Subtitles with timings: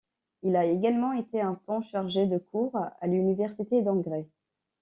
[0.41, 4.27] Il a également été un temps chargé de cours à l'université d'Angers.